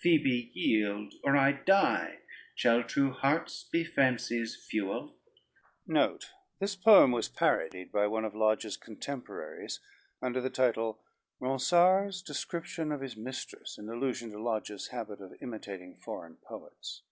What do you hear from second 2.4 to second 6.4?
Shall true hearts be fancy's fuel? [Footnote